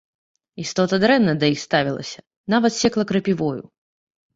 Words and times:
Істота 0.63 0.99
дрэнна 1.03 1.37
да 1.45 1.51
іх 1.57 1.63
ставілася, 1.67 2.19
нават 2.57 2.73
секла 2.83 3.03
крапівою. 3.17 3.59